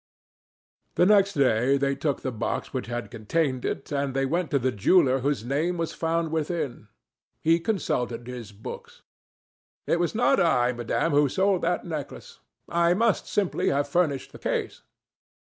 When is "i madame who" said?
10.39-11.29